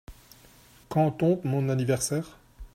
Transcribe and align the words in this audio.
Quand 0.89 1.11
tombe 1.11 1.41
mon 1.43 1.69
anniversaire? 1.69 2.39